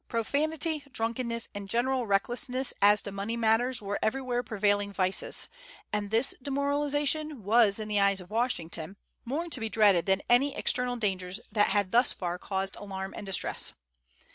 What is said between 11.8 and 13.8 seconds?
thus far caused alarm and distress.